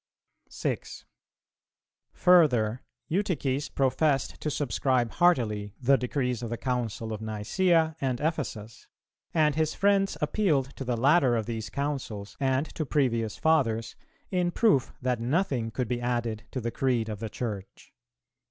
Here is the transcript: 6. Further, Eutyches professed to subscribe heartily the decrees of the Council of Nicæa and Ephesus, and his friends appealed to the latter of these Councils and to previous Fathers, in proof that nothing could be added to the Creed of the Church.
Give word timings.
6. 0.49 1.05
Further, 2.13 2.81
Eutyches 3.07 3.69
professed 3.69 4.41
to 4.41 4.49
subscribe 4.49 5.11
heartily 5.11 5.75
the 5.79 5.95
decrees 5.95 6.41
of 6.41 6.49
the 6.49 6.57
Council 6.57 7.13
of 7.13 7.21
Nicæa 7.21 7.95
and 8.01 8.19
Ephesus, 8.19 8.87
and 9.31 9.53
his 9.53 9.75
friends 9.75 10.17
appealed 10.19 10.75
to 10.75 10.83
the 10.83 10.97
latter 10.97 11.35
of 11.35 11.45
these 11.45 11.69
Councils 11.69 12.35
and 12.39 12.65
to 12.73 12.83
previous 12.83 13.37
Fathers, 13.37 13.95
in 14.31 14.49
proof 14.49 14.91
that 15.03 15.19
nothing 15.21 15.69
could 15.69 15.87
be 15.87 16.01
added 16.01 16.45
to 16.49 16.59
the 16.59 16.71
Creed 16.71 17.07
of 17.07 17.19
the 17.19 17.29
Church. 17.29 17.93